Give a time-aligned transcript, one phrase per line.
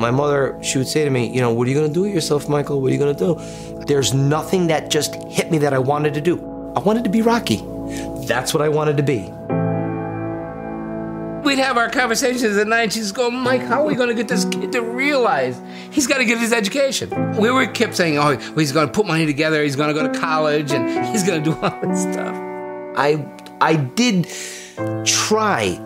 [0.00, 2.02] My mother, she would say to me, You know, what are you going to do
[2.02, 2.80] with yourself, Michael?
[2.80, 3.84] What are you going to do?
[3.84, 6.38] There's nothing that just hit me that I wanted to do.
[6.74, 7.62] I wanted to be Rocky.
[8.26, 9.30] That's what I wanted to be.
[11.44, 12.92] We'd have our conversations at night.
[12.92, 15.60] She's going, Mike, how are we going to get this kid to realize
[15.90, 17.10] he's got to get his education?
[17.36, 20.10] We were kept saying, oh, he's going to put money together, he's going to go
[20.10, 22.34] to college, and he's going to do all this stuff.
[22.96, 23.26] I
[23.60, 24.28] I did
[25.04, 25.78] try.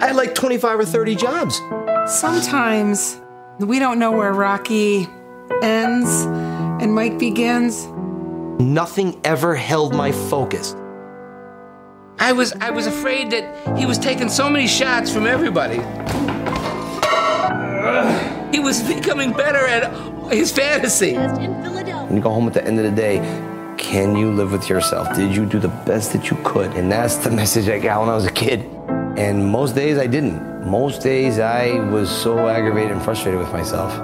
[0.00, 1.60] I had like 25 or 30 jobs.
[2.06, 3.20] Sometimes
[3.58, 5.08] we don't know where Rocky
[5.62, 6.08] ends
[6.82, 7.86] and Mike begins.
[8.60, 10.74] Nothing ever held my focus.
[12.20, 15.76] I was I was afraid that he was taking so many shots from everybody.
[18.52, 21.14] He was becoming better at his fantasy.
[21.14, 23.18] When you go home at the end of the day,
[23.76, 25.14] can you live with yourself?
[25.14, 26.72] Did you do the best that you could?
[26.72, 28.60] And that's the message I got when I was a kid.
[29.16, 30.57] And most days I didn't.
[30.68, 33.96] Most days I was so aggravated and frustrated with myself.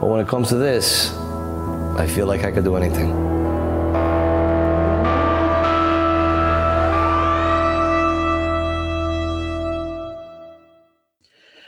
[0.00, 1.12] But when it comes to this,
[1.98, 3.10] I feel like I could do anything.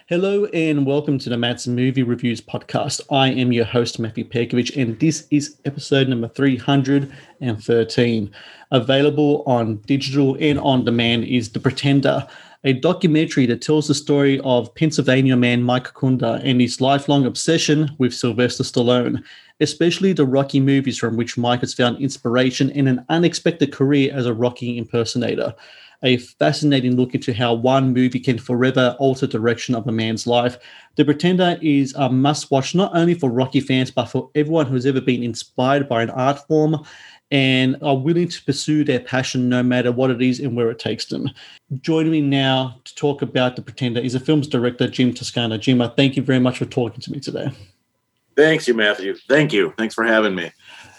[0.09, 3.03] Hello and welcome to the Matt's Movie Reviews podcast.
[3.11, 8.31] I am your host, Matthew Pejkovic, and this is episode number 313.
[8.70, 12.27] Available on digital and on demand is The Pretender,
[12.65, 17.91] a documentary that tells the story of Pennsylvania man Mike Kunda and his lifelong obsession
[17.99, 19.23] with Sylvester Stallone,
[19.61, 24.27] especially the Rocky movies from which Mike has found inspiration in an unexpected career as
[24.27, 25.55] a Rocky impersonator
[26.03, 30.59] a fascinating look into how one movie can forever alter direction of a man's life.
[30.97, 34.87] The Pretender is a must watch not only for Rocky fans, but for everyone who's
[34.87, 36.84] ever been inspired by an art form
[37.32, 40.78] and are willing to pursue their passion no matter what it is and where it
[40.78, 41.31] takes them.
[41.81, 45.56] Joining me now to talk about The Pretender is a film's director, Jim Toscano.
[45.56, 47.50] Jim, I thank you very much for talking to me today.
[48.37, 49.16] Thanks, you, Matthew.
[49.28, 49.72] Thank you.
[49.78, 50.53] Thanks for having me.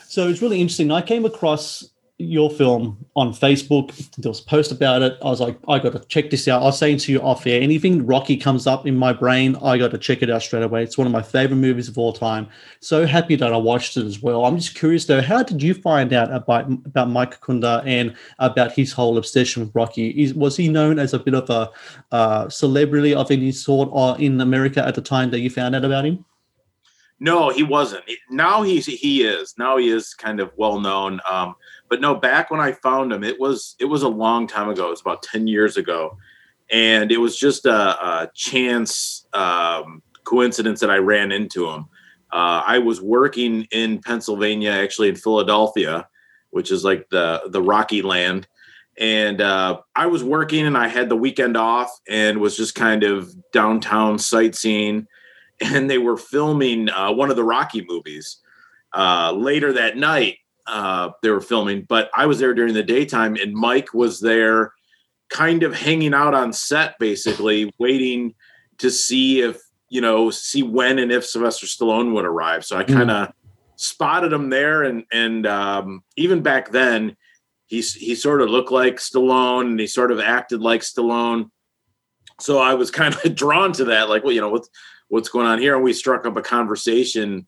[0.08, 0.92] So it's really interesting.
[0.92, 1.88] I came across
[2.20, 3.96] your film on Facebook.
[4.18, 5.18] There was a post about it.
[5.22, 6.62] I was like, I got to check this out.
[6.62, 9.78] I was saying to you off air, anything Rocky comes up in my brain, I
[9.78, 10.84] got to check it out straight away.
[10.84, 12.48] It's one of my favorite movies of all time.
[12.82, 14.46] So happy that I watched it as well.
[14.46, 18.72] I'm just curious though, how did you find out about about Mike Kunda and about
[18.72, 20.10] his whole obsession with Rocky?
[20.10, 21.72] Is, was he known as a bit of a
[22.12, 25.84] uh, celebrity of any sort or in America at the time that you found out
[25.84, 26.24] about him?
[27.20, 28.04] No, he wasn't.
[28.30, 29.54] Now he's he is.
[29.58, 31.20] Now he is kind of well known.
[31.30, 31.56] Um,
[31.90, 34.88] but no, back when I found him, it was it was a long time ago.
[34.88, 36.18] It was about ten years ago,
[36.70, 41.86] and it was just a, a chance um, coincidence that I ran into him.
[42.32, 46.08] Uh, I was working in Pennsylvania, actually in Philadelphia,
[46.50, 48.48] which is like the the Rocky land,
[48.98, 53.04] and uh, I was working and I had the weekend off and was just kind
[53.04, 55.08] of downtown sightseeing,
[55.64, 58.38] and they were filming uh, one of the Rocky movies.
[58.94, 60.38] Uh, later that night,
[60.68, 64.74] uh, they were filming, but I was there during the daytime, and Mike was there,
[65.30, 68.36] kind of hanging out on set, basically waiting
[68.78, 69.60] to see if
[69.94, 72.66] you know, see when and if Sylvester Stallone would arrive.
[72.66, 73.34] So I kind of mm.
[73.76, 77.16] spotted him there, and and um, even back then,
[77.68, 81.52] he he sort of looked like Stallone, and he sort of acted like Stallone.
[82.40, 84.68] So I was kind of drawn to that, like, well, you know, what's
[85.14, 85.76] what's going on here?
[85.76, 87.46] And we struck up a conversation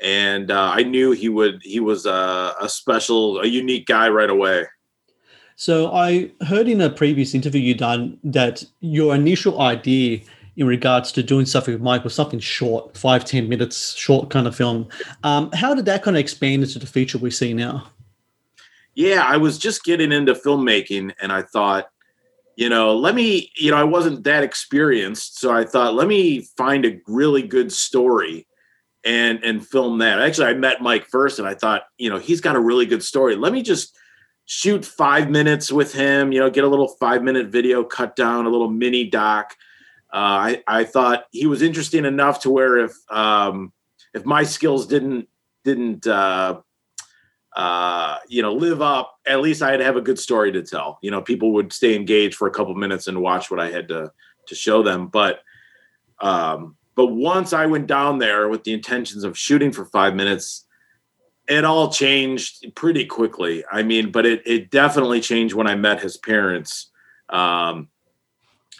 [0.00, 1.60] and uh, I knew he would.
[1.62, 4.66] He was a, a special, a unique guy right away.
[5.56, 10.20] So I heard in a previous interview you done that your initial idea
[10.56, 14.46] in regards to doing stuff with Mike was something short, five ten minutes, short kind
[14.46, 14.88] of film.
[15.24, 17.88] Um, how did that kind of expand into the feature we see now?
[18.94, 21.90] Yeah, I was just getting into filmmaking, and I thought,
[22.60, 26.42] you know, let me, you know, I wasn't that experienced, so I thought, let me
[26.58, 28.46] find a really good story
[29.02, 30.20] and and film that.
[30.20, 33.02] Actually, I met Mike first, and I thought, you know, he's got a really good
[33.02, 33.34] story.
[33.34, 33.96] Let me just
[34.44, 36.32] shoot five minutes with him.
[36.32, 39.56] You know, get a little five minute video cut down, a little mini doc.
[40.12, 43.72] Uh, I I thought he was interesting enough to where if um,
[44.12, 45.28] if my skills didn't
[45.64, 46.60] didn't uh,
[47.56, 50.98] uh, you know live up, at least I'd have a good story to tell.
[51.02, 53.88] You know, people would stay engaged for a couple minutes and watch what I had
[53.88, 54.12] to
[54.46, 55.08] to show them.
[55.08, 55.40] But
[56.20, 60.66] um, but once I went down there with the intentions of shooting for five minutes,
[61.48, 63.64] it all changed pretty quickly.
[63.70, 66.90] I mean, but it it definitely changed when I met his parents,
[67.28, 67.88] um,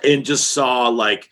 [0.05, 1.29] and just saw like,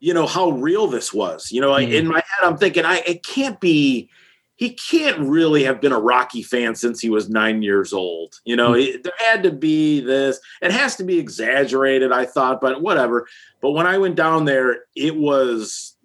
[0.00, 1.52] you know, how real this was.
[1.52, 1.92] You know, mm.
[1.92, 4.10] in my head, I'm thinking, I it can't be.
[4.56, 8.34] He can't really have been a Rocky fan since he was nine years old.
[8.44, 10.40] You know, it, there had to be this.
[10.62, 13.26] It has to be exaggerated, I thought, but whatever.
[13.60, 15.96] But when I went down there, it was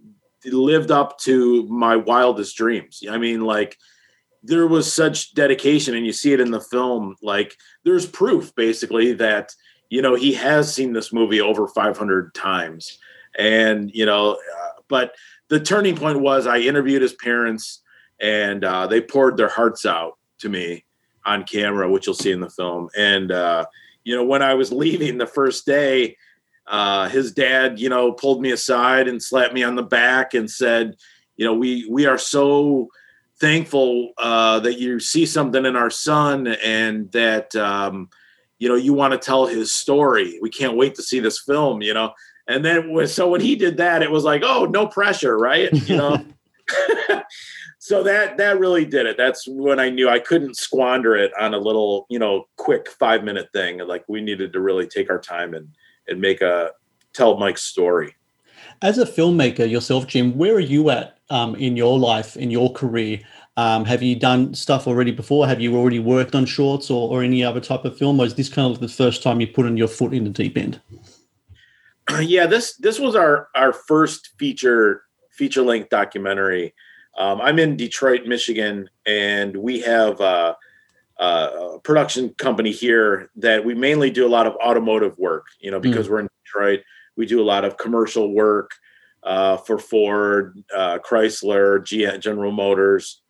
[0.44, 3.04] it lived up to my wildest dreams.
[3.10, 3.78] I mean, like
[4.44, 9.14] there was such dedication and you see it in the film like there's proof basically
[9.14, 9.54] that
[9.90, 12.98] you know he has seen this movie over 500 times
[13.38, 15.14] and you know uh, but
[15.50, 17.82] the turning point was i interviewed his parents
[18.22, 20.86] and uh, they poured their hearts out to me
[21.26, 23.66] on camera which you'll see in the film and uh,
[24.04, 26.16] you know when i was leaving the first day
[26.68, 30.50] uh, his dad you know pulled me aside and slapped me on the back and
[30.50, 30.96] said
[31.38, 32.90] you know we we are so
[33.42, 38.08] thankful uh, that you see something in our son and that um,
[38.60, 40.38] you know you want to tell his story.
[40.42, 41.82] We can't wait to see this film.
[41.82, 42.14] You know,
[42.48, 45.74] and then so when he did that, it was like, oh, no pressure, right?
[45.90, 46.26] You know.
[47.92, 49.18] so that that really did it.
[49.18, 53.26] That's when I knew I couldn't squander it on a little, you know, quick five
[53.26, 53.80] minute thing.
[53.80, 55.68] Like we needed to really take our time and
[56.08, 56.72] and make a
[57.12, 58.16] tell Mike's story.
[58.82, 62.72] As a filmmaker yourself, Jim, where are you at um, in your life, in your
[62.72, 63.20] career?
[63.58, 65.46] Um, have you done stuff already before?
[65.46, 68.22] Have you already worked on shorts or, or any other type of film?
[68.22, 70.30] Or is this kind of the first time you put in your foot in the
[70.30, 70.80] deep end?
[72.22, 76.74] Yeah, this this was our our first feature feature length documentary.
[77.18, 80.56] Um, I'm in Detroit, Michigan, and we have uh,
[81.18, 85.48] a production company here that we mainly do a lot of automotive work.
[85.60, 86.12] You know, because mm.
[86.12, 86.82] we're in Detroit,
[87.16, 88.72] we do a lot of commercial work
[89.24, 93.22] uh, for Ford, uh, Chrysler, G- General Motors,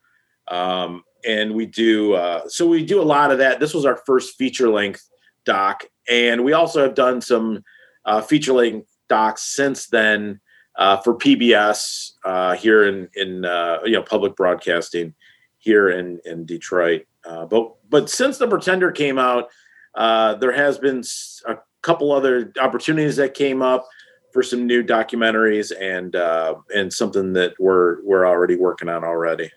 [0.48, 2.13] um, and we do.
[2.13, 3.60] Uh, so we do a lot of that.
[3.60, 5.07] This was our first feature length
[5.44, 7.63] doc, and we also have done some
[8.06, 10.39] uh, feature length docs since then
[10.75, 13.44] uh, for PBS uh, here in in
[13.85, 15.13] you know public broadcasting
[15.57, 17.06] here in in Detroit.
[17.23, 19.50] but but since the Pretender came out,
[19.95, 21.03] there has been
[21.47, 23.88] a couple other opportunities that came up
[24.31, 29.51] for some new documentaries and uh, and something that we're we're already working on already.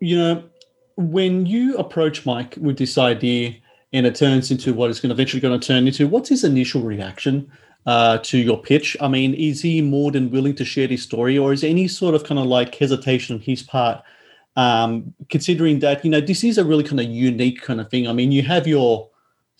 [0.00, 0.44] You know,
[0.96, 3.56] when you approach Mike with this idea
[3.92, 6.44] and it turns into what it's going to eventually going to turn into, what's his
[6.44, 7.50] initial reaction
[7.86, 8.96] uh, to your pitch?
[9.00, 12.14] I mean, is he more than willing to share his story, or is any sort
[12.14, 14.02] of kind of like hesitation on his part?
[14.56, 18.08] Um, considering that you know this is a really kind of unique kind of thing.
[18.08, 19.10] I mean, you have your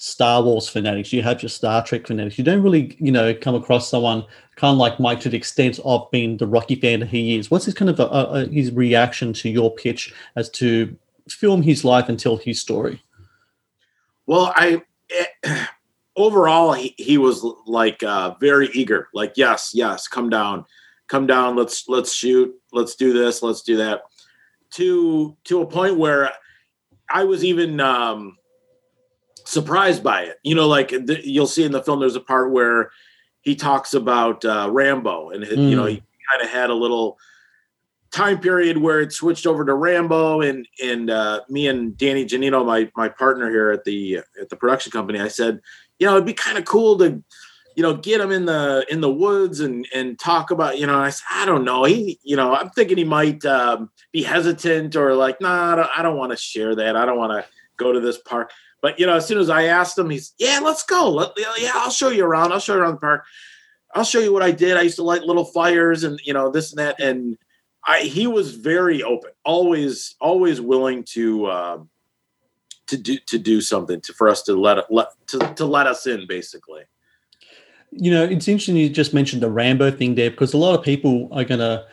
[0.02, 2.38] Star Wars fanatics, you have your Star Trek fanatics.
[2.38, 4.24] You don't really, you know, come across someone
[4.56, 7.50] kind of like Mike to the extent of being the Rocky fan that he is.
[7.50, 10.96] What's his kind of a, a, his reaction to your pitch as to
[11.28, 13.02] film his life and tell his story?
[14.26, 14.82] Well, I
[15.44, 15.66] eh,
[16.24, 19.08] overall he, he was like uh, very eager.
[19.14, 20.64] Like, yes, yes, come down,
[21.08, 21.56] come down.
[21.56, 22.54] Let's let's shoot.
[22.72, 23.42] Let's do this.
[23.42, 24.02] Let's do that.
[24.72, 26.30] To to a point where
[27.08, 27.80] I was even.
[27.80, 28.36] Um,
[29.50, 30.38] surprised by it.
[30.42, 32.90] You know, like the, you'll see in the film, there's a part where
[33.42, 35.70] he talks about uh, Rambo, and mm.
[35.70, 36.02] you know, he mm.
[36.30, 37.18] kind of had a little
[38.12, 42.64] time period where it switched over to Rambo, and and uh, me and Danny Janino,
[42.64, 45.60] my my partner here at the at the production company, I said,
[46.00, 47.22] you know, it'd be kind of cool to
[47.76, 50.98] you know get him in the in the woods and and talk about you know
[50.98, 54.96] i said i don't know he you know i'm thinking he might um, be hesitant
[54.96, 57.48] or like nah i don't, I don't want to share that i don't want to
[57.78, 58.50] go to this park
[58.82, 61.10] but you know, as soon as I asked him, he's yeah, let's go.
[61.10, 62.52] Let, yeah, I'll show you around.
[62.52, 63.24] I'll show you around the park.
[63.94, 64.76] I'll show you what I did.
[64.76, 67.00] I used to light little fires and you know this and that.
[67.00, 67.36] And
[67.86, 71.78] I he was very open, always always willing to uh,
[72.90, 76.06] to do to do something to for us to let let to, to let us
[76.06, 76.82] in basically.
[77.92, 80.84] You know, it's interesting you just mentioned the Rambo thing there because a lot of
[80.84, 81.86] people are gonna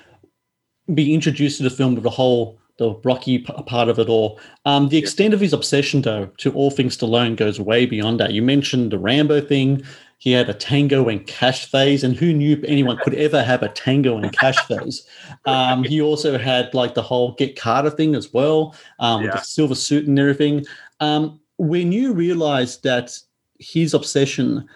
[0.94, 4.40] be introduced to the film with the whole the Rocky part of it all.
[4.66, 8.34] Um, the extent of his obsession, though, to all things Stallone goes way beyond that.
[8.34, 9.84] You mentioned the Rambo thing.
[10.20, 13.70] He had a tango and cash phase, and who knew anyone could ever have a
[13.70, 15.06] tango and cash phase?
[15.46, 19.28] Um, he also had like the whole Get Carter thing as well, um, yeah.
[19.28, 20.66] with the silver suit and everything.
[21.00, 23.18] Um, when you realized that
[23.60, 24.68] his obsession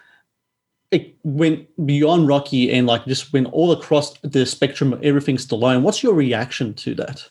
[0.92, 5.82] it went beyond Rocky and like just went all across the spectrum of everything Stallone,
[5.82, 7.30] what's your reaction to that?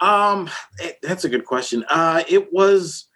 [0.00, 1.84] Um, it, that's a good question.
[1.88, 3.06] Uh, it was,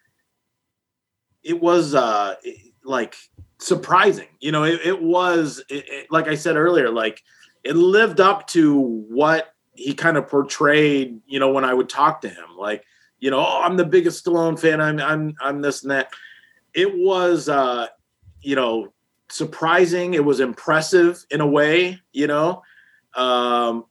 [1.42, 2.36] it was uh,
[2.84, 3.16] like
[3.58, 4.28] surprising.
[4.38, 7.22] You know, it, it was it, like I said earlier, like
[7.64, 12.20] it lived up to what he kind of portrayed, you know, when I would talk
[12.20, 12.84] to him, like,
[13.22, 14.80] you know, oh, I'm the biggest Stallone fan.
[14.80, 16.10] I'm I'm I'm this and that.
[16.74, 17.86] It was uh,
[18.40, 18.92] you know,
[19.30, 20.14] surprising.
[20.14, 22.62] It was impressive in a way, you know.
[23.14, 23.84] Um,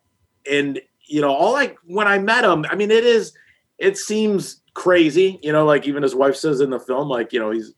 [0.50, 3.32] and you know, all like when I met him, I mean, it is
[3.78, 7.40] it seems crazy, you know, like even his wife says in the film, like, you
[7.40, 7.74] know, he's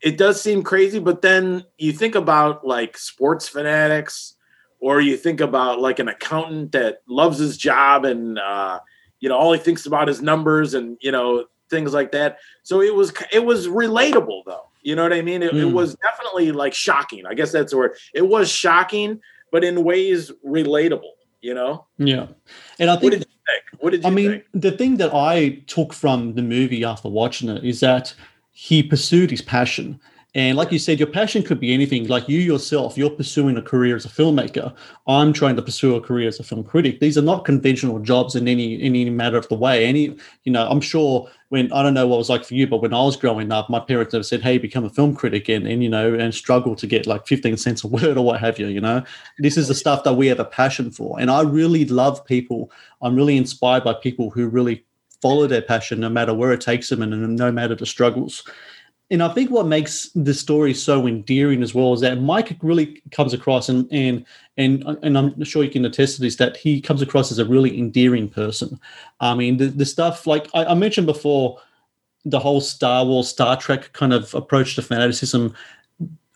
[0.00, 4.36] it does seem crazy, but then you think about like sports fanatics,
[4.80, 8.78] or you think about like an accountant that loves his job and uh,
[9.20, 12.38] you know, all he thinks about is numbers and you know, things like that.
[12.62, 14.64] So it was it was relatable though.
[14.82, 15.42] You know what I mean?
[15.42, 15.60] It, mm.
[15.60, 17.26] it was definitely like shocking.
[17.26, 17.96] I guess that's the word.
[18.14, 19.20] It was shocking,
[19.50, 22.26] but in ways relatable you know yeah
[22.78, 24.44] and i think what did you think what did you i mean think?
[24.54, 28.14] the thing that i took from the movie after watching it is that
[28.52, 30.00] he pursued his passion
[30.34, 32.06] and like you said, your passion could be anything.
[32.06, 34.74] Like you yourself, you're pursuing a career as a filmmaker.
[35.06, 37.00] I'm trying to pursue a career as a film critic.
[37.00, 39.86] These are not conventional jobs in any in any matter of the way.
[39.86, 42.66] Any, you know, I'm sure when I don't know what it was like for you,
[42.66, 45.48] but when I was growing up, my parents have said, "Hey, become a film critic,"
[45.48, 48.38] and and you know, and struggle to get like 15 cents a word or what
[48.40, 48.66] have you.
[48.66, 49.02] You know,
[49.38, 52.70] this is the stuff that we have a passion for, and I really love people.
[53.00, 54.84] I'm really inspired by people who really
[55.22, 58.44] follow their passion no matter where it takes them and no matter the struggles
[59.10, 63.02] and I think what makes the story so endearing as well is that Mike really
[63.10, 64.24] comes across, and and
[64.58, 67.44] and and I'm sure you can attest to this, that he comes across as a
[67.44, 68.78] really endearing person.
[69.20, 71.58] I mean, the, the stuff like I, I mentioned before,
[72.24, 75.54] the whole Star Wars, Star Trek kind of approach to fanaticism.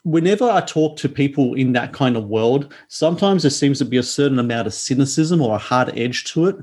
[0.04, 3.98] Whenever I talk to people in that kind of world, sometimes there seems to be
[3.98, 6.56] a certain amount of cynicism or a hard edge to it.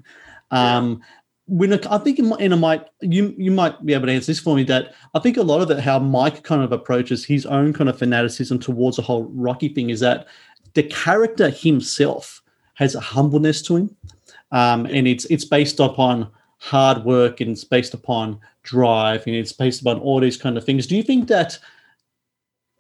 [0.52, 1.02] Um,
[1.50, 4.56] when I think in a might you you might be able to answer this for
[4.56, 7.74] me that I think a lot of it how Mike kind of approaches his own
[7.74, 10.28] kind of fanaticism towards the whole Rocky thing is that
[10.76, 12.42] the character himself
[12.76, 13.96] has a humbleness to him,
[14.52, 16.30] um, and it's it's based upon
[16.60, 20.64] hard work and it's based upon drive and it's based upon all these kind of
[20.64, 20.86] things.
[20.86, 21.58] Do you think that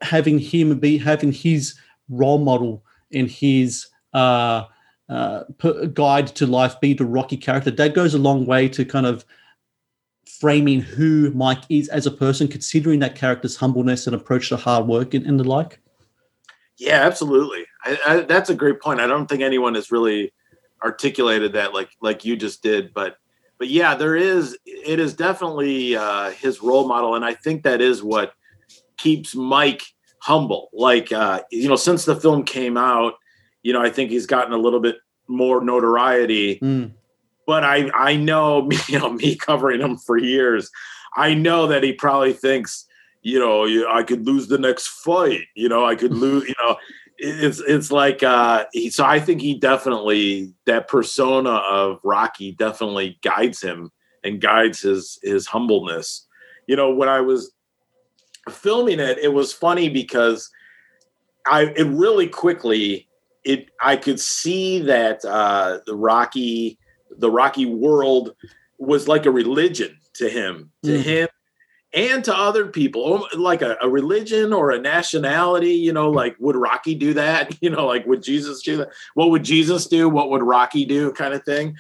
[0.01, 1.75] having him be having his
[2.07, 4.65] role model and his uh,
[5.09, 5.43] uh,
[5.93, 7.71] guide to life be the Rocky character.
[7.71, 9.25] That goes a long way to kind of
[10.39, 14.87] framing who Mike is as a person, considering that character's humbleness and approach to hard
[14.87, 15.79] work and, and the like.
[16.77, 17.65] Yeah, absolutely.
[17.83, 19.01] I, I, that's a great point.
[19.01, 20.31] I don't think anyone has really
[20.83, 23.17] articulated that like like you just did, but
[23.57, 24.57] but yeah, there is.
[24.65, 28.33] It is definitely uh, his role model, and I think that is what
[28.97, 29.83] keeps Mike
[30.19, 30.69] humble.
[30.71, 33.15] Like uh, you know, since the film came out
[33.63, 34.97] you know, I think he's gotten a little bit
[35.27, 36.59] more notoriety.
[36.59, 36.93] Mm.
[37.45, 40.69] But I, I know, you know, me covering him for years,
[41.15, 42.85] I know that he probably thinks,
[43.21, 45.41] you know, I could lose the next fight.
[45.55, 46.47] You know, I could lose.
[46.47, 46.77] You know,
[47.17, 49.03] it's it's like uh, he, so.
[49.03, 53.91] I think he definitely that persona of Rocky definitely guides him
[54.23, 56.25] and guides his his humbleness.
[56.67, 57.51] You know, when I was
[58.49, 60.49] filming it, it was funny because
[61.45, 63.08] I it really quickly
[63.49, 66.77] it I could see that uh, the Rocky
[67.17, 68.35] the Rocky world
[68.77, 71.01] was like a religion to him to mm.
[71.01, 71.27] him
[71.93, 76.55] and to other people like a, a, religion or a nationality you know like would
[76.55, 77.57] rocky do that?
[77.61, 78.89] You know like would jesus do that?
[79.15, 80.07] What would jesus do?
[80.07, 81.75] What would rocky do kind of thing?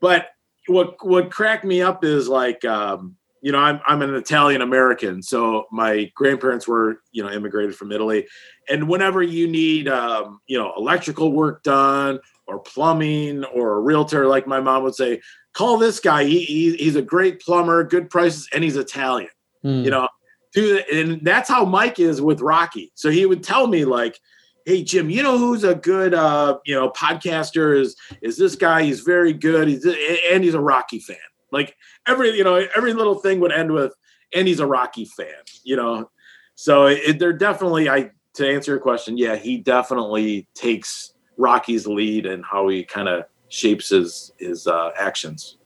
[0.00, 0.28] But
[0.66, 5.22] what what cracked me up is like um, you know, I'm I'm an Italian American,
[5.22, 8.26] so my grandparents were, you know, immigrated from Italy,
[8.68, 14.26] and whenever you need, um, you know, electrical work done or plumbing or a realtor,
[14.26, 15.20] like my mom would say,
[15.54, 16.24] call this guy.
[16.24, 19.30] He, he he's a great plumber, good prices, and he's Italian.
[19.62, 19.82] Hmm.
[19.84, 20.08] You know,
[20.52, 22.92] do and that's how Mike is with Rocky.
[22.94, 24.18] So he would tell me like,
[24.66, 28.82] hey Jim, you know who's a good uh, you know podcaster is is this guy.
[28.82, 29.68] He's very good.
[29.68, 31.16] He's and he's a Rocky fan.
[31.52, 31.76] Like
[32.06, 33.94] every you know every little thing would end with
[34.34, 36.10] and he's a Rocky fan, you know.
[36.54, 42.26] So it, they're definitely I to answer your question, yeah, he definitely takes Rocky's lead
[42.26, 45.56] and how he kind of shapes his his uh, actions.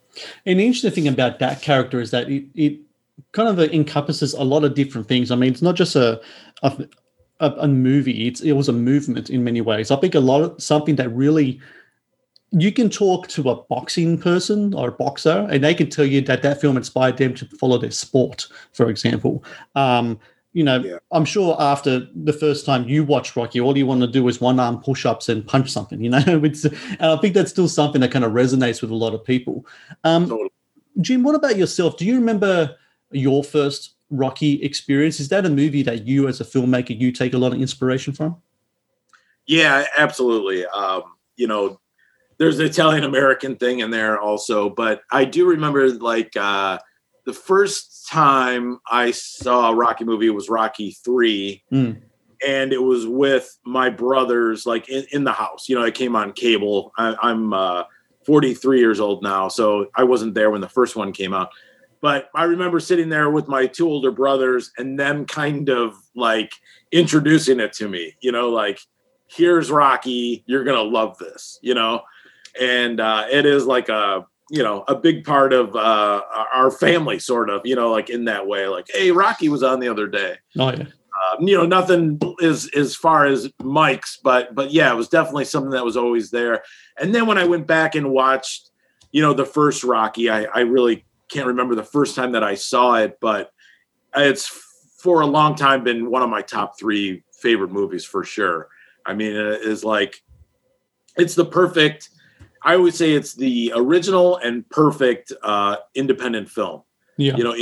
[0.46, 2.78] And the interesting thing about that character is that it, it
[3.32, 5.30] kind of encompasses a lot of different things.
[5.30, 6.20] I mean, it's not just a
[6.62, 6.86] a,
[7.40, 9.90] a movie; it's, it was a movement in many ways.
[9.90, 11.60] I think a lot of something that really
[12.56, 16.20] you can talk to a boxing person or a boxer, and they can tell you
[16.22, 19.44] that that film inspired them to follow their sport, for example.
[19.74, 20.20] Um,
[20.52, 20.98] you know, yeah.
[21.10, 24.40] I'm sure after the first time you watch Rocky, all you want to do is
[24.40, 26.22] one arm push ups and punch something, you know.
[26.26, 29.24] it's, and I think that's still something that kind of resonates with a lot of
[29.24, 29.66] people.
[30.04, 30.50] Um, totally.
[31.00, 31.96] Jim, what about yourself?
[31.96, 32.76] Do you remember
[33.10, 35.18] your first Rocky experience?
[35.18, 38.12] Is that a movie that you, as a filmmaker, you take a lot of inspiration
[38.12, 38.36] from?
[39.46, 40.64] Yeah, absolutely.
[40.66, 41.02] Um,
[41.36, 41.80] you know,
[42.38, 44.68] there's an Italian American thing in there also.
[44.70, 46.78] But I do remember like uh,
[47.26, 52.00] the first time I saw a Rocky movie was Rocky Three, Mm.
[52.46, 55.68] and it was with my brothers, like in, in the house.
[55.68, 56.92] You know, I came on cable.
[56.98, 57.84] I, I'm uh,
[58.26, 61.50] 43 years old now, so I wasn't there when the first one came out.
[62.00, 66.52] But I remember sitting there with my two older brothers and them kind of like
[66.92, 68.14] introducing it to me.
[68.20, 68.78] You know, like
[69.26, 71.58] here's Rocky, you're gonna love this.
[71.62, 72.02] You know,
[72.60, 76.22] and uh, it is like a you know a big part of uh,
[76.54, 77.62] our family, sort of.
[77.64, 80.70] You know, like in that way, like hey, Rocky was on the other day Oh
[80.70, 80.84] yeah.
[80.84, 85.46] um, you know nothing is as far as Mike's, but but yeah, it was definitely
[85.46, 86.62] something that was always there.
[86.98, 88.70] And then when I went back and watched,
[89.12, 92.54] you know, the first Rocky, I, I really can't remember the first time that I
[92.54, 93.50] saw it, but
[94.14, 94.46] it's
[94.98, 98.68] for a long time been one of my top three favorite movies for sure.
[99.04, 100.22] I mean, it is like
[101.16, 102.10] it's the perfect.
[102.64, 106.82] I always say it's the original and perfect uh, independent film
[107.18, 107.36] Yeah.
[107.36, 107.54] you know,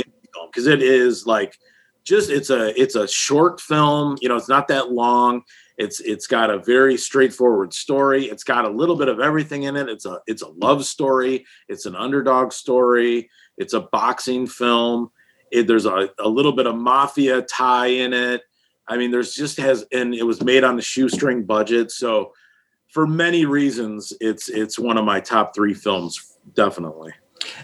[0.49, 1.57] because it is like
[2.03, 4.17] just it's a it's a short film.
[4.21, 5.43] You know, it's not that long.
[5.77, 8.25] It's it's got a very straightforward story.
[8.25, 9.89] It's got a little bit of everything in it.
[9.89, 11.45] It's a it's a love story.
[11.67, 13.29] It's an underdog story.
[13.57, 15.11] It's a boxing film.
[15.51, 18.41] It, there's a, a little bit of mafia tie in it.
[18.87, 21.91] I mean, there's just has and it was made on the shoestring budget.
[21.91, 22.33] So
[22.93, 27.11] for many reasons, it's it's one of my top three films, definitely.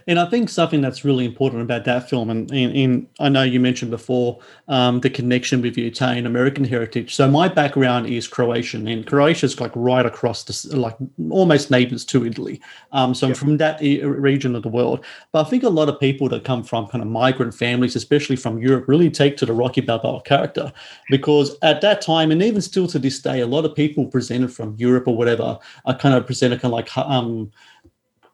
[0.07, 3.43] And I think something that's really important about that film, and, and, and I know
[3.43, 7.15] you mentioned before um, the connection with your Italian American heritage.
[7.15, 10.95] So my background is Croatian, and Croatia's like right across the like
[11.29, 12.61] almost neighbors to Italy.
[12.91, 15.05] Um, so I'm from that e- region of the world.
[15.31, 18.35] But I think a lot of people that come from kind of migrant families, especially
[18.35, 20.71] from Europe, really take to the Rocky Balboa character
[21.09, 24.51] because at that time, and even still to this day, a lot of people presented
[24.53, 27.51] from Europe or whatever are kind of presented kind of like um,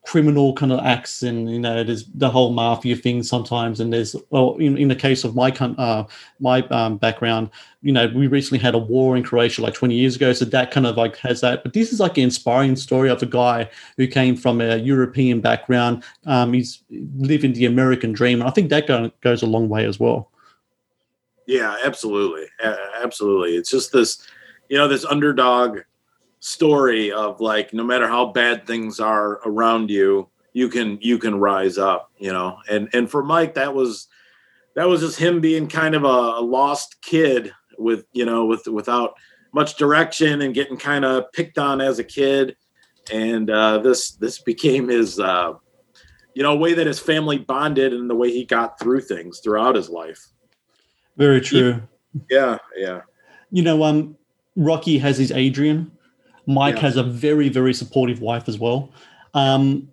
[0.06, 3.80] criminal kind of acts and you know there's the whole mafia thing sometimes.
[3.80, 6.06] And there's well in, in the case of my uh
[6.40, 7.50] my um, background
[7.82, 10.32] you know we recently had a war in croatia like 20 years ago.
[10.34, 13.22] So that kind of like has that but this is like an inspiring story of
[13.24, 16.04] a guy who came from a european background.
[16.26, 16.84] Um he's
[17.18, 18.42] living the american dream.
[18.42, 20.32] And i think that go, goes a long way as well.
[21.48, 22.48] Yeah, absolutely.
[23.04, 23.56] Absolutely.
[23.56, 24.26] It's just this,
[24.70, 25.80] you know, this underdog
[26.46, 31.40] story of like no matter how bad things are around you, you can you can
[31.40, 32.60] rise up, you know.
[32.70, 34.08] And and for Mike that was
[34.76, 38.68] that was just him being kind of a, a lost kid with, you know, with
[38.68, 39.16] without
[39.54, 42.56] much direction and getting kind of picked on as a kid.
[43.12, 45.54] And uh this this became his uh
[46.36, 49.74] you know, way that his family bonded and the way he got through things throughout
[49.74, 50.28] his life.
[51.18, 51.82] very true
[52.30, 53.02] Yeah, yeah.
[53.50, 54.16] you know, um,
[54.56, 55.92] Rocky has his Adrian.
[56.48, 56.82] Mike Yeah.
[56.82, 58.92] has a very, very supportive wife as well.
[59.34, 59.90] Um,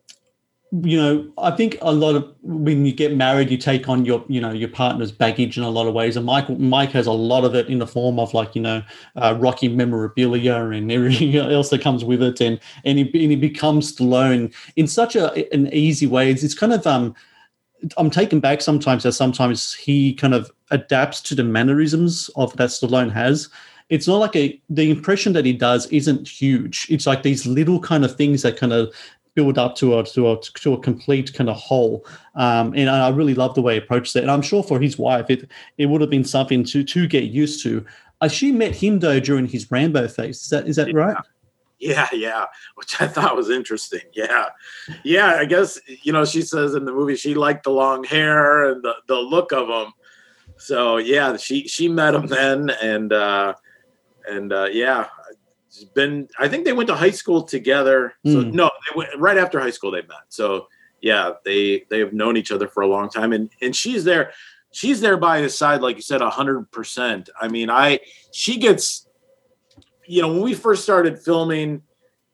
[0.81, 4.25] you know, I think a lot of when you get married, you take on your,
[4.29, 6.17] you know, your partner's baggage in a lot of ways.
[6.17, 8.83] And Mike, Mike has a lot of it in the form of like, you know,
[9.17, 12.41] uh, Rocky memorabilia and everything else that comes with it.
[12.41, 16.31] And and he, and he becomes Stallone in such a an easy way.
[16.31, 17.15] It's, it's kind of um,
[17.99, 22.71] I'm taken back sometimes that sometimes he kind of adapts to the mannerisms of that
[22.71, 23.51] Stallone has.
[23.88, 26.87] It's not like a the impression that he does isn't huge.
[26.90, 28.95] It's like these little kind of things that kind of
[29.35, 32.05] build up to a to a to a complete kind of whole.
[32.35, 34.23] Um, and I really love the way he approached it.
[34.23, 37.25] And I'm sure for his wife, it it would have been something to to get
[37.25, 37.85] used to.
[38.21, 40.42] Uh, she met him though during his Rambo phase.
[40.42, 40.95] Is that is that Yeah.
[40.95, 41.16] right?
[41.79, 44.03] Yeah, yeah, which I thought was interesting.
[44.12, 44.51] Yeah,
[45.03, 45.35] yeah.
[45.40, 48.85] I guess you know she says in the movie she liked the long hair and
[48.85, 49.92] the, the look of him.
[50.59, 53.55] So yeah, she she met him then, and uh,
[54.28, 55.06] and uh, yeah,
[55.66, 56.28] it's been.
[56.38, 58.14] I think they went to high school together.
[58.26, 58.50] So Hmm.
[58.50, 60.26] no, they went right after high school they met.
[60.28, 60.68] So
[61.00, 64.32] yeah, they they have known each other for a long time, and and she's there.
[64.70, 67.28] She's there by his side, like you said, a hundred percent.
[67.40, 68.00] I mean, I
[68.32, 69.08] she gets
[70.06, 71.80] you know, when we first started filming,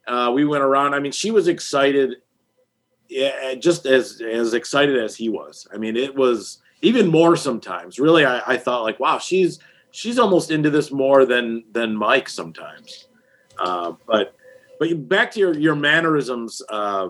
[0.07, 0.95] uh, we went around.
[0.95, 2.17] I mean, she was excited,
[3.09, 5.67] yeah, just as as excited as he was.
[5.73, 7.99] I mean, it was even more sometimes.
[7.99, 9.59] Really, I, I thought like, wow, she's
[9.99, 13.09] she's almost into this more than than Mike sometimes.
[13.59, 14.37] Uh, but
[14.79, 17.09] but back to your your mannerisms uh,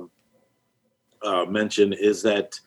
[1.22, 2.58] uh, mention is that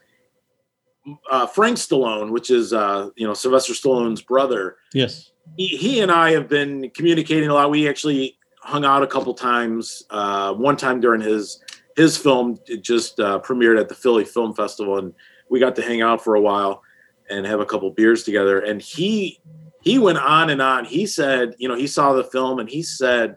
[1.31, 5.31] uh, Frank Stallone, which is uh, you know Sylvester Stallone's brother Yes.
[5.57, 7.71] he, he and I have been communicating a lot.
[7.71, 10.03] We actually hung out a couple times.
[10.11, 11.63] Uh, one time during his
[11.97, 15.13] his film it just uh, premiered at the Philly Film Festival, and
[15.49, 16.83] we got to hang out for a while
[17.31, 18.59] and have a couple beers together.
[18.59, 19.39] And he
[19.81, 20.85] he went on and on.
[20.85, 23.35] He said, you know, he saw the film and he said,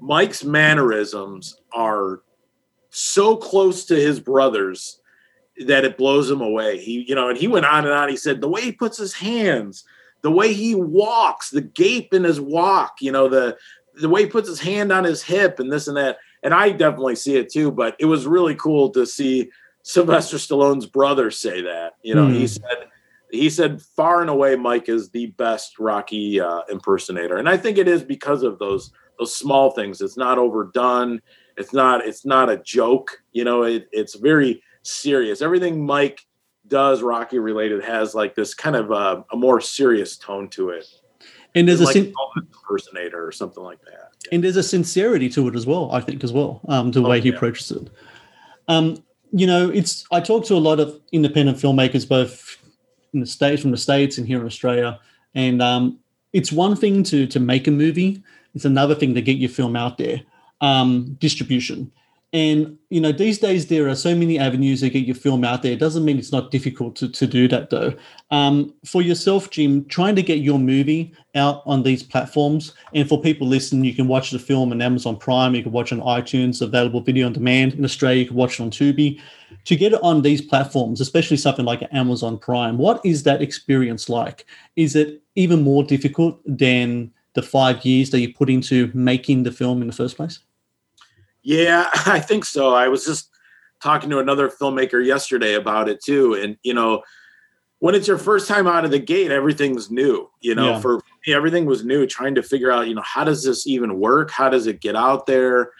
[0.00, 2.22] Mike's mannerisms are
[2.90, 5.00] so close to his brothers
[5.66, 6.78] that it blows him away.
[6.78, 8.08] He, you know, and he went on and on.
[8.08, 9.84] He said the way he puts his hands,
[10.22, 13.56] the way he walks, the gape in his walk, you know, the
[14.00, 16.18] the way he puts his hand on his hip and this and that.
[16.42, 19.50] And I definitely see it too, but it was really cool to see
[19.82, 21.94] Sylvester Stallone's brother say that.
[22.02, 22.46] You know, he Hmm.
[22.46, 22.88] said
[23.30, 27.78] he said far and away Mike is the best Rocky uh, impersonator, and I think
[27.78, 30.00] it is because of those those small things.
[30.00, 31.20] It's not overdone.
[31.56, 33.22] It's not it's not a joke.
[33.32, 35.42] You know, it, it's very serious.
[35.42, 36.20] Everything Mike
[36.68, 40.86] does Rocky related has like this kind of uh, a more serious tone to it,
[41.54, 43.90] And there's a like sin- impersonator or something like that.
[44.24, 44.28] Yeah.
[44.32, 45.90] and there's a sincerity to it as well.
[45.92, 47.34] I think as well, um, the Oh, way he yeah.
[47.36, 47.88] approaches it.
[48.68, 52.56] Um, you know, it's I talk to a lot of independent filmmakers, both
[53.12, 54.98] in the states, from the states, and here in Australia,
[55.34, 55.98] and um,
[56.32, 58.22] it's one thing to to make a movie.
[58.54, 60.22] It's another thing to get your film out there,
[60.60, 61.92] um, distribution.
[62.32, 65.62] And you know, these days there are so many avenues to get your film out
[65.62, 65.72] there.
[65.72, 67.92] It doesn't mean it's not difficult to, to do that though.
[68.30, 73.20] Um, for yourself, Jim, trying to get your movie out on these platforms, and for
[73.20, 76.62] people listening, you can watch the film on Amazon Prime, you can watch on iTunes,
[76.62, 77.74] available video on demand.
[77.74, 79.20] In Australia, you can watch it on Tubi.
[79.64, 84.08] To get it on these platforms, especially something like Amazon Prime, what is that experience
[84.08, 84.46] like?
[84.76, 89.52] Is it even more difficult than the five years that you put into making the
[89.52, 90.38] film in the first place?
[91.42, 92.74] Yeah, I think so.
[92.74, 93.30] I was just
[93.82, 96.34] talking to another filmmaker yesterday about it too.
[96.34, 97.02] And, you know,
[97.78, 100.28] when it's your first time out of the gate, everything's new.
[100.42, 100.80] You know, Yeah.
[100.80, 103.98] for me, everything was new, trying to figure out, you know, how does this even
[103.98, 104.30] work?
[104.30, 105.70] How does it get out there?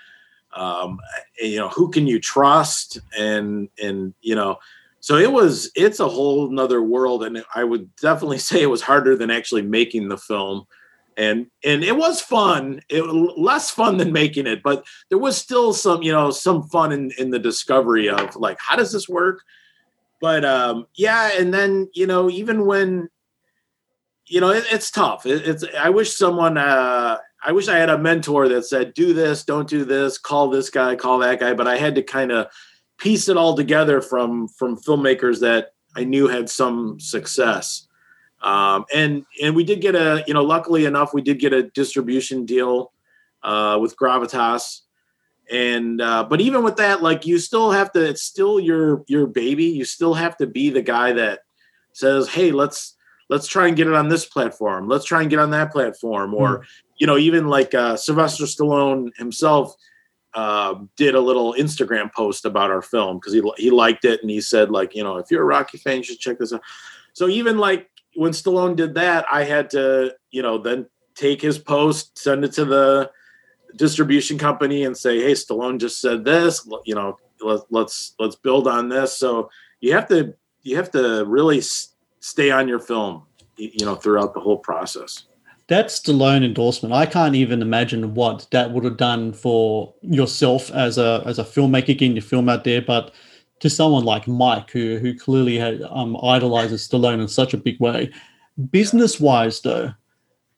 [0.55, 0.99] Um,
[1.39, 2.99] you know, who can you trust?
[3.19, 4.59] And, and, you know,
[5.01, 7.23] so it was, it's a whole nother world.
[7.23, 10.65] And I would definitely say it was harder than actually making the film.
[11.21, 12.81] And, and it was fun.
[12.89, 16.63] It was less fun than making it, but there was still some you know some
[16.63, 19.43] fun in in the discovery of like how does this work?
[20.23, 23.11] But um yeah and then you know even when
[24.27, 25.27] you know it, it's tough.
[25.27, 29.13] It, it's i wish someone uh i wish i had a mentor that said do
[29.13, 32.31] this don't do this call this guy call that guy but i had to kind
[32.33, 32.47] of
[32.99, 37.89] piece it all together from from filmmakers that i knew had some success
[38.43, 41.65] um and and we did get a you know luckily enough we did get a
[41.65, 42.93] distribution deal
[43.43, 44.81] uh with gravitas.
[45.51, 49.27] And uh, but even with that like you still have to it's still your your
[49.27, 49.65] baby.
[49.65, 51.41] You still have to be the guy that
[51.93, 52.97] says hey let's
[53.29, 54.89] let's try and get it on this platform.
[54.89, 56.35] Let's try and get on that platform.
[56.35, 56.65] Or
[57.01, 59.75] you know even like uh, sylvester stallone himself
[60.35, 64.31] uh, did a little instagram post about our film because he, he liked it and
[64.31, 66.63] he said like you know if you're a rocky fan you should check this out.
[67.13, 71.59] So even like when stallone did that i had to you know then take his
[71.59, 73.11] post send it to the
[73.77, 76.69] distribution company and say, "Hey, Stallone just said this.
[76.85, 81.25] You know, let, let's let's build on this." So you have to you have to
[81.27, 83.23] really stay on your film,
[83.57, 85.25] you know, throughout the whole process.
[85.69, 86.95] That's Stallone endorsement.
[86.95, 91.45] I can't even imagine what that would have done for yourself as a as a
[91.45, 92.83] filmmaker getting your film out there.
[92.83, 93.13] But
[93.61, 97.79] to someone like Mike, who who clearly had, um, idolizes Stallone in such a big
[97.81, 98.11] way,
[98.71, 99.93] business wise though,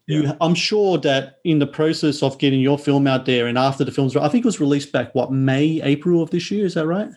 [0.07, 3.85] you I'm sure that in the process of getting your film out there and after
[3.85, 6.67] the film's I think it was released back what May April of this year.
[6.67, 7.11] Is that right?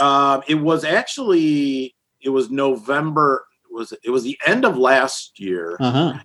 [0.00, 3.46] Um, it was actually it was November.
[3.70, 5.76] Was it was the end of last year?
[5.80, 6.18] Uh huh.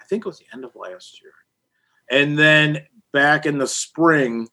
[0.00, 1.32] I think it was the end of last year.
[2.10, 4.48] And then back in the spring,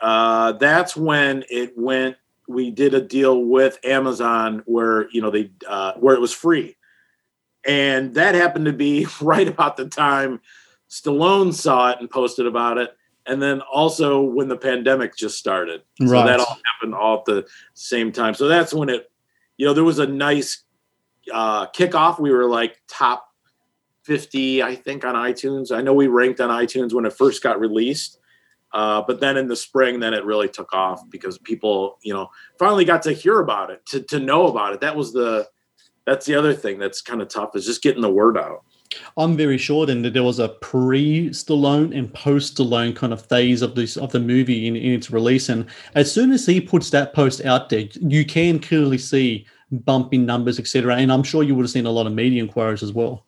[0.00, 2.16] uh, that's when it went.
[2.48, 6.76] We did a deal with Amazon where you know they uh, where it was free,
[7.66, 10.40] and that happened to be right about the time
[10.88, 15.82] Stallone saw it and posted about it, and then also when the pandemic just started.
[15.98, 18.34] So that all happened all at the same time.
[18.34, 19.10] So that's when it,
[19.56, 20.62] you know, there was a nice
[21.32, 22.20] uh, kickoff.
[22.20, 23.28] We were like top
[24.04, 25.76] 50, I think, on iTunes.
[25.76, 28.20] I know we ranked on iTunes when it first got released.
[28.76, 32.28] Uh, but then in the spring, then it really took off because people, you know,
[32.58, 34.82] finally got to hear about it, to, to know about it.
[34.82, 35.48] That was the,
[36.04, 38.64] that's the other thing that's kind of tough is just getting the word out.
[39.16, 43.74] I'm very sure then that there was a pre-Stallone and post-Stallone kind of phase of
[43.76, 47.14] this of the movie in, in its release, and as soon as he puts that
[47.14, 50.96] post out there, you can clearly see bumping numbers, etc.
[50.96, 53.24] And I'm sure you would have seen a lot of media inquiries as well.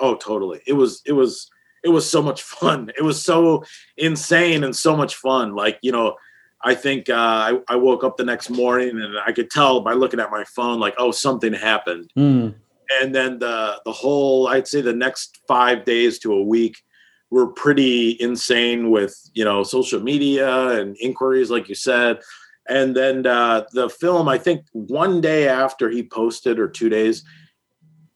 [0.00, 0.60] Oh, totally.
[0.66, 1.48] It was, it was,
[1.82, 2.90] it was so much fun.
[2.96, 3.64] It was so
[3.96, 5.54] insane and so much fun.
[5.54, 6.16] Like, you know,
[6.62, 9.94] I think uh, I, I woke up the next morning and I could tell by
[9.94, 12.10] looking at my phone, like, oh, something happened.
[12.18, 12.54] Mm,
[13.00, 16.82] and then the the whole i'd say the next five days to a week
[17.30, 22.20] were pretty insane with you know social media and inquiries, like you said.
[22.68, 27.24] And then uh, the film, I think one day after he posted, or two days,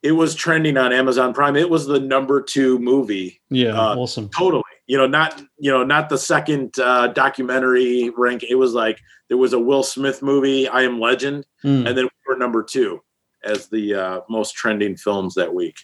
[0.04, 1.56] it was trending on Amazon Prime.
[1.56, 3.40] It was the number two movie.
[3.50, 4.28] Yeah, Uh, awesome.
[4.28, 4.62] Totally.
[4.86, 8.44] You know, not you know, not the second uh, documentary rank.
[8.48, 11.88] It was like there was a Will Smith movie, I Am Legend, Mm.
[11.88, 13.00] and then we were number two
[13.42, 15.76] as the uh, most trending films that week.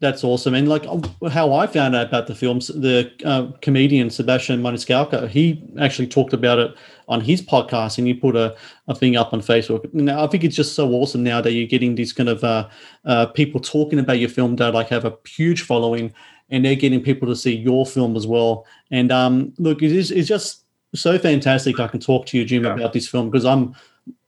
[0.00, 0.54] That's awesome.
[0.54, 5.28] And like uh, how I found out about the films, the uh, comedian Sebastian Maniscalco,
[5.28, 6.74] he actually talked about it
[7.08, 8.56] on his podcast and he put a,
[8.88, 9.92] a thing up on Facebook.
[9.94, 12.68] Now, I think it's just so awesome now that you're getting these kind of uh,
[13.04, 16.12] uh, people talking about your film that like have a huge following
[16.50, 18.66] and they're getting people to see your film as well.
[18.90, 21.80] And um, look, it is, it's just so fantastic.
[21.80, 22.74] I can talk to you, Jim, Yeah.
[22.74, 23.74] about this film because I'm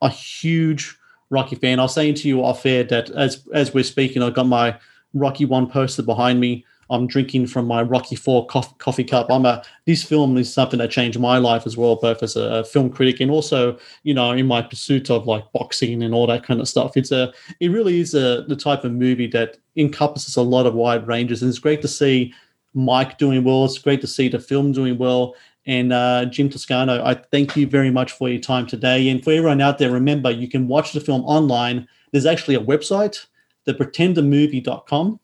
[0.03, 0.97] a huge
[1.31, 1.79] Rocky fan.
[1.79, 4.79] I was saying to you off air that as as we're speaking, I've got my
[5.15, 6.65] Rocky One poster behind me.
[6.91, 9.31] I'm drinking from my Rocky Four coffee, cup.
[9.31, 12.65] I'm a this film is something that changed my life as well, both as a,
[12.65, 16.45] film critic and also you know in my pursuit of like boxing and all that
[16.45, 16.97] kind of stuff.
[16.97, 20.75] It's a it really is a the type of movie that encompasses a lot of
[20.75, 22.33] wide ranges, and it's great to see
[22.75, 23.65] Mike doing well.
[23.65, 25.35] It's great to see the film doing well.
[25.67, 29.11] And uh, Jim Toscano, I thank you very much for your time today.
[29.11, 31.87] And for everyone out there, remember you can watch the film online.
[32.11, 33.27] There's actually a website,
[33.69, 35.21] thepretendermovie.com.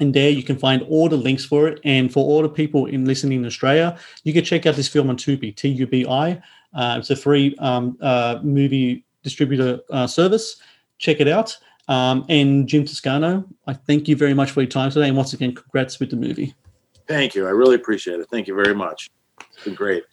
[0.00, 1.80] And there you can find all the links for it.
[1.82, 5.10] And for all the people in listening in Australia, you can check out this film
[5.10, 6.40] on Tubi, T U B I.
[6.72, 10.62] Uh, it's a free um, uh, movie distributor uh, service.
[10.98, 11.56] Check it out.
[11.88, 15.08] Um, and Jim Toscano, I thank you very much for your time today.
[15.08, 16.54] And once again, congrats with the movie.
[17.08, 17.46] Thank you.
[17.46, 18.28] I really appreciate it.
[18.30, 19.10] Thank you very much.
[19.40, 20.04] It's been great.